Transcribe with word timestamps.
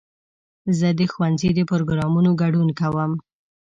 زه 0.77 0.87
د 0.99 1.01
ښوونځي 1.11 1.49
د 1.55 1.59
پروګرامونو 1.71 2.29
ګډون 2.41 2.69
کوم. 2.79 3.11